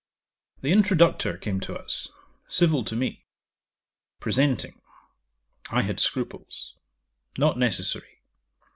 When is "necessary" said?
7.59-8.21